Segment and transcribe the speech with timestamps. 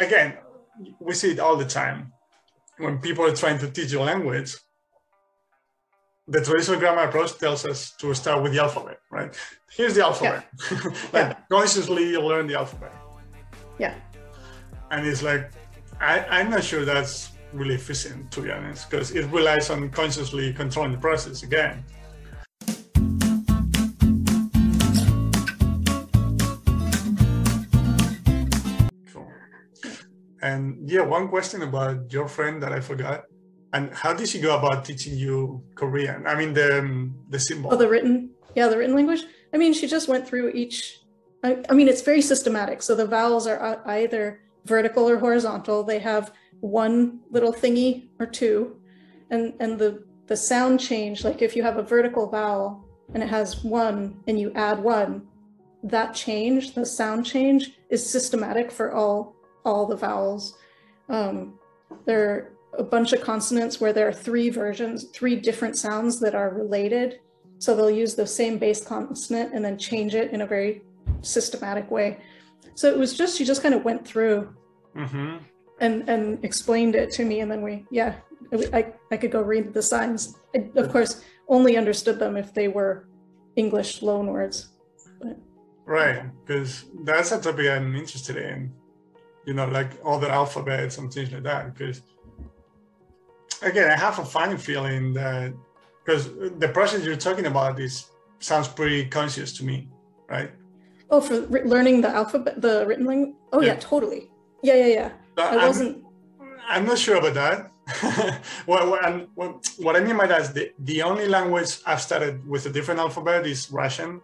[0.00, 0.36] again,
[0.98, 2.12] we see it all the time
[2.78, 4.56] when people are trying to teach a language.
[6.26, 9.36] The traditional grammar approach tells us to start with the alphabet, right?
[9.70, 10.46] Here's the alphabet.
[10.70, 10.78] Yeah.
[11.12, 11.34] like yeah.
[11.50, 12.94] consciously you learn the alphabet.
[13.78, 13.94] Yeah.
[14.90, 15.50] And it's like,
[16.00, 20.52] I, I'm not sure that's really efficient, to be honest, because it relies on consciously
[20.52, 21.84] controlling the process again.
[30.84, 33.24] Yeah, one question about your friend that I forgot.
[33.72, 36.26] And how did she go about teaching you Korean?
[36.26, 37.72] I mean, the um, the symbol.
[37.72, 39.22] Oh, the written, yeah, the written language.
[39.54, 41.00] I mean, she just went through each.
[41.44, 42.82] I, I mean, it's very systematic.
[42.82, 45.84] So the vowels are either vertical or horizontal.
[45.84, 48.80] They have one little thingy or two,
[49.30, 51.24] and and the the sound change.
[51.24, 55.26] Like if you have a vertical vowel and it has one, and you add one,
[55.82, 60.56] that change, the sound change, is systematic for all all the vowels.
[61.10, 61.58] Um,
[62.06, 66.34] there are a bunch of consonants where there are three versions, three different sounds that
[66.34, 67.20] are related.
[67.58, 70.82] So they'll use the same base consonant and then change it in a very
[71.20, 72.18] systematic way.
[72.74, 74.54] So it was just, she just kind of went through
[74.96, 75.38] mm-hmm.
[75.80, 77.40] and, and explained it to me.
[77.40, 78.14] And then we, yeah,
[78.72, 80.38] I, I could go read the signs.
[80.54, 83.08] I, of course, only understood them if they were
[83.56, 84.68] English loan words.
[85.20, 85.36] But,
[85.84, 88.72] right, because that's a topic I'm interested in
[89.46, 91.74] you know, like other alphabets and things like that.
[91.74, 92.02] Because
[93.62, 95.52] again, I have a funny feeling that
[96.04, 98.06] because the process you're talking about is
[98.38, 99.88] sounds pretty conscious to me,
[100.28, 100.50] right?
[101.10, 103.34] Oh, for learning the alphabet, the written language.
[103.52, 104.30] Oh yeah, yeah totally.
[104.62, 105.12] Yeah, yeah, yeah.
[105.36, 106.04] Uh, I I'm, wasn't.
[106.68, 107.70] I'm not sure about that.
[108.66, 108.90] well,
[109.34, 113.00] what, I mean by that is the, the only language I've started with a different
[113.00, 114.20] alphabet is Russian.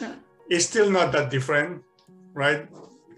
[0.00, 0.14] Yeah.
[0.50, 1.82] It's still not that different,
[2.34, 2.68] right?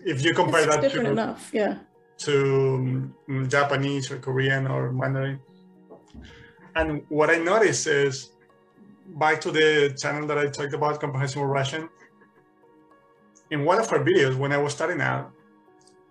[0.04, 1.78] If you compare it's that different to, enough, yeah.
[2.18, 5.40] to um, Japanese or Korean or Mandarin.
[6.74, 8.30] And what I noticed is
[9.16, 11.88] back to the channel that I talked about, Comprehensible Russian.
[13.50, 15.30] In one of her videos, when I was starting out,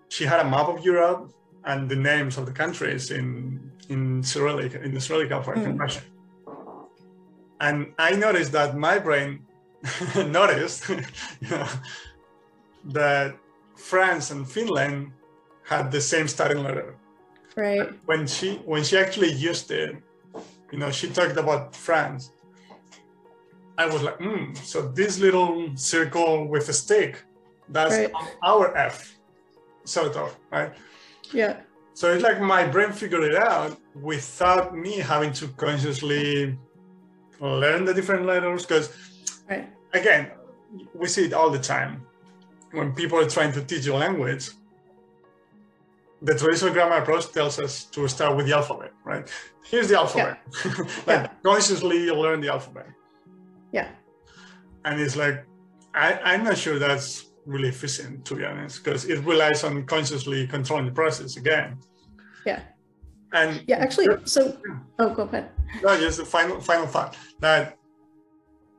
[0.08, 1.32] she had a map of Europe
[1.64, 5.78] and the names of the countries in in Cyrillic, in the Cyrillic alphabet mm.
[5.78, 6.04] Russian.
[7.60, 9.44] And I noticed that my brain
[10.16, 10.88] noticed
[11.40, 11.68] you know,
[12.84, 13.36] that
[13.76, 15.12] France and Finland
[15.64, 16.96] had the same starting letter.
[17.56, 17.90] Right.
[18.06, 19.96] When she when she actually used it,
[20.70, 22.30] you know, she talked about France.
[23.78, 27.24] I was like, hmm, so this little circle with a stick,
[27.68, 28.12] that's right.
[28.42, 29.16] our F,
[29.84, 30.72] sort of, right?
[31.32, 31.60] Yeah.
[31.94, 36.56] So it's like my brain figured it out without me having to consciously
[37.40, 38.64] learn the different letters.
[38.64, 38.94] Because,
[39.48, 39.68] right.
[39.92, 40.30] again,
[40.94, 42.06] we see it all the time
[42.72, 44.50] when people are trying to teach a language,
[46.22, 49.30] the traditional grammar approach tells us to start with the alphabet, right?
[49.64, 50.38] Here's the alphabet.
[50.64, 50.72] Yeah.
[50.78, 51.26] like yeah.
[51.42, 52.86] consciously learn the alphabet.
[53.72, 53.88] Yeah.
[54.84, 55.44] And it's like,
[55.94, 60.46] I, I'm not sure that's really efficient, to be honest, because it relies on consciously
[60.46, 61.78] controlling the process again.
[62.46, 62.62] Yeah.
[63.32, 64.56] And yeah, actually, so
[64.98, 65.50] oh, go ahead.
[65.82, 67.78] No, just the final final thought that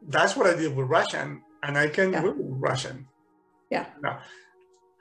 [0.07, 2.21] that's what I did with Russian, and I can yeah.
[2.35, 3.07] Russian.
[3.73, 3.85] Yeah.
[4.05, 4.11] No,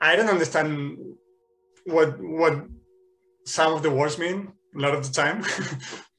[0.01, 0.97] I don't understand
[1.95, 2.53] what what
[3.45, 4.37] some of the words mean
[4.75, 5.37] a lot of the time.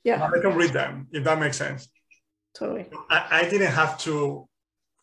[0.04, 0.22] Yeah.
[0.36, 1.88] I can read them if that makes sense.
[2.58, 2.86] Totally.
[3.10, 4.14] I, I didn't have to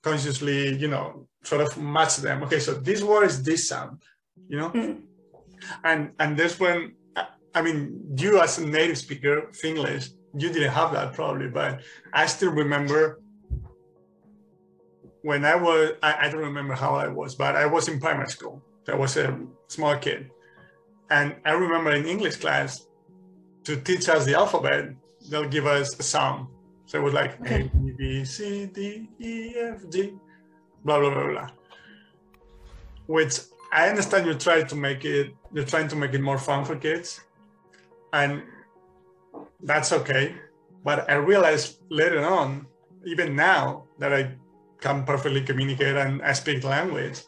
[0.04, 2.44] consciously, you know, sort of match them.
[2.44, 4.02] Okay, so this word is this sound,
[4.48, 5.02] you know, mm.
[5.84, 6.94] and and this when
[7.54, 11.82] I mean, you as a native speaker of English, you didn't have that probably, but
[12.14, 13.20] I still remember
[15.24, 18.30] when I was, I, I, don't remember how I was, but I was in primary
[18.30, 18.62] school.
[18.88, 20.32] I was a small kid.
[21.09, 22.88] And I remember in English class,
[23.64, 24.96] to teach us the alphabet,
[25.30, 26.48] they'll give us a song.
[26.86, 27.70] So it was like okay.
[27.74, 30.14] A, B, C, D, E, F, G,
[30.84, 31.50] blah, blah, blah, blah.
[33.06, 33.40] Which
[33.72, 36.76] I understand you're trying to make it, you're trying to make it more fun for
[36.76, 37.22] kids.
[38.14, 38.44] And
[39.62, 40.35] that's okay.
[40.84, 42.66] But I realized later on,
[43.06, 44.35] even now that I
[44.82, 47.22] can perfectly communicate and I speak the language.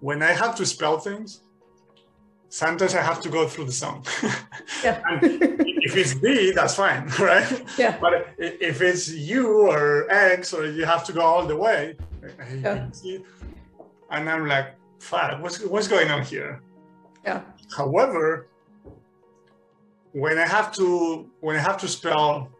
[0.00, 1.42] When I have to spell things,
[2.48, 4.04] sometimes I have to go through the song.
[4.82, 5.02] Yeah.
[5.20, 7.64] if it's B, that's fine, right?
[7.76, 7.98] Yeah.
[8.00, 11.96] But if it's U or X, or you have to go all the way,
[12.62, 12.88] yeah.
[14.10, 16.62] and I'm like, fuck, what's, what's going on here?
[17.24, 17.42] Yeah.
[17.76, 18.48] However,
[20.12, 22.50] when I have to when I have to spell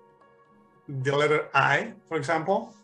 [0.88, 2.74] the letter I, for example,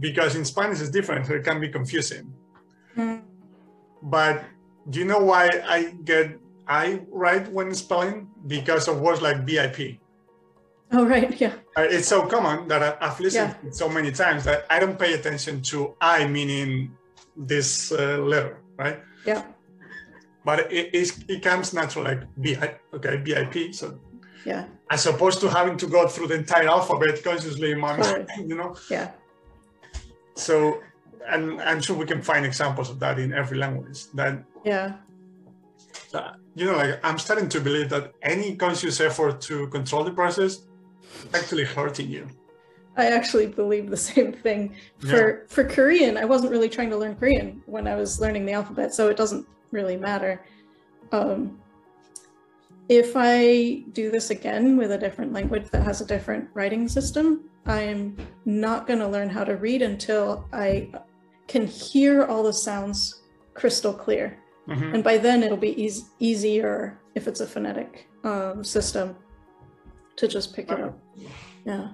[0.00, 2.32] because in Spanish it's different, so it can be confusing.
[2.96, 3.22] Mm.
[4.02, 4.44] But
[4.90, 6.38] do you know why I get
[6.68, 8.28] I right when spelling?
[8.46, 9.98] Because of words like VIP.
[10.92, 11.40] Oh, right.
[11.40, 11.54] Yeah.
[11.76, 13.70] Uh, it's so common that I, have listened Yeah.
[13.70, 16.96] so many times that I don't pay attention to I meaning
[17.36, 19.00] this uh, letter, right?
[19.26, 19.42] Yeah.
[20.44, 23.74] But it, it, it comes natural like BI, okay, BIP.
[23.74, 23.98] So
[24.44, 24.66] Yeah.
[24.90, 28.54] as opposed to having to go through the entire alphabet consciously in my mind, you
[28.56, 28.76] know?
[28.90, 29.10] Yeah.
[30.34, 30.82] So,
[31.26, 34.06] and I'm sure we can find examples of that in every language.
[34.14, 34.96] That, Yeah.
[36.12, 40.12] that, you know, like I'm starting to believe that any conscious effort to control the
[40.12, 40.66] process is
[41.32, 42.28] actually hurting you.
[42.96, 44.74] I actually believe the same thing.
[45.00, 48.52] For for Korean, I wasn't really trying to learn Korean when I was learning the
[48.52, 50.44] alphabet, so it doesn't really matter.
[51.10, 51.58] Um,
[52.88, 57.48] if I do this again with a different language that has a different writing system,
[57.66, 60.90] I'm not going to learn how to read until I
[61.48, 63.22] can hear all the sounds
[63.54, 64.38] crystal clear.
[64.68, 64.94] Mhm.
[64.94, 69.16] And by then, it'll be eas- easier if it's a phonetic um, system
[70.16, 70.98] to just pick it up.
[71.66, 71.88] Yeah.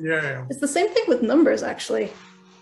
[0.00, 0.44] Yeah.
[0.50, 2.12] It's the same thing with numbers, actually.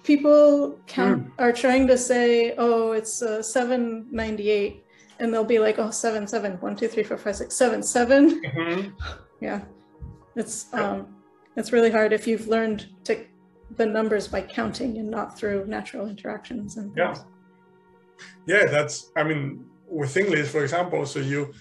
[0.03, 4.85] People count are trying to say, "Oh, it's uh, seven ninety eight,"
[5.19, 8.43] and they'll be like, "Oh, seven, seven, one, two, three, four, five, six, seven, seven."
[8.43, 8.93] Mhm.
[9.41, 9.61] Yeah,
[10.37, 11.07] it's um,
[11.57, 13.25] it's really hard if you've learned to
[13.77, 17.15] the numbers by counting and not through natural interactions and Yeah.
[17.15, 17.27] things.
[18.47, 21.53] Yeah, that's, I mean, with English, for example, so you,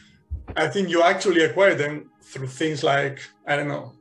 [0.56, 3.94] I think you actually acquire them through things like, I don't know,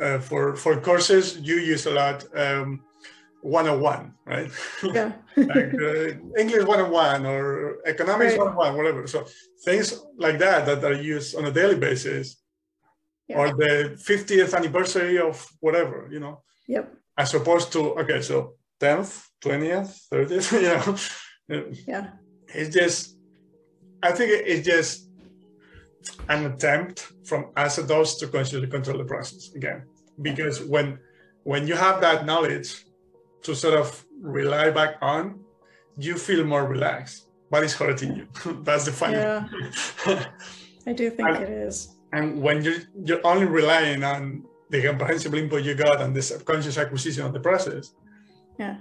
[0.00, 2.82] uh, for, for courses, you use a lot um,
[3.42, 4.50] 101, right?
[4.94, 8.38] yeah, like uh, English 101 or economics Right.
[8.54, 9.06] 101, whatever.
[9.06, 9.26] So
[9.64, 12.36] things like that that are used on a daily basis
[13.30, 13.38] Yeah.
[13.38, 13.72] or the
[14.10, 16.34] 50th anniversary of whatever, you know,
[16.74, 16.86] yep,
[17.16, 18.36] as opposed to, okay, so
[18.80, 19.12] 10th,
[19.44, 21.64] 20th, 30th, you know.
[21.92, 22.06] yeah,
[22.58, 22.98] it's just
[24.08, 24.92] i think it's just
[26.28, 26.96] an attempt
[27.28, 29.82] from us adults to consciously control the process again
[30.28, 30.98] because when
[31.44, 32.68] when you have that knowledge
[33.42, 33.86] to sort of
[34.40, 35.22] rely back on
[35.98, 37.18] you feel more relaxed
[37.50, 38.26] but it's hurting you
[38.66, 39.46] that's the funny yeah.
[40.86, 41.76] I do think And- it is.
[42.12, 46.78] And when you're you're only relying on the comprehensible input you got and the subconscious
[46.78, 47.94] acquisition of the process
[48.58, 48.76] Yeah,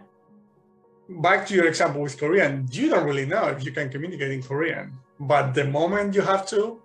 [1.10, 4.44] back to your example with Korean, you don't really know if you can communicate in
[4.44, 4.94] Korean.
[5.20, 6.82] But the moment you have to,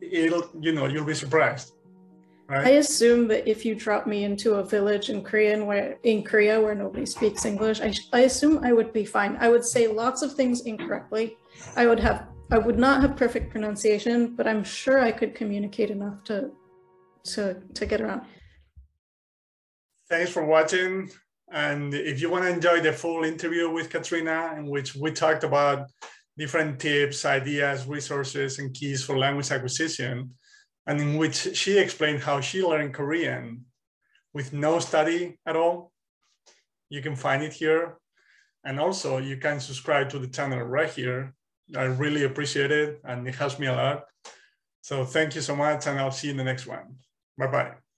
[0.00, 1.72] it'll you know you'll be surprised,
[2.50, 6.60] I assume that if you drop me into a village in Korean where in Korea
[6.60, 9.36] where nobody speaks English, I, I assume I would be fine.
[9.38, 11.36] I would say lots of things incorrectly.
[11.76, 15.90] I would have I would not have perfect pronunciation, but I'm sure I could communicate
[15.90, 16.50] enough to
[17.32, 18.22] to to get around.
[20.08, 21.10] Thanks for watching.
[21.52, 25.44] And if you want to enjoy the full interview with Katrina, in which we talked
[25.44, 25.88] about
[26.36, 30.30] different tips, ideas, resources, and keys for language acquisition,
[30.86, 33.64] and in which she explained how she learned Korean
[34.32, 35.92] with no study at all,
[36.88, 37.98] you can find it here.
[38.64, 41.34] And also, you can subscribe to the channel right here.
[41.76, 44.04] I really appreciate it, and it helps me a lot.
[44.82, 46.96] So, thank you so much, and I'll see you in the next one.
[47.38, 47.89] Bye bye.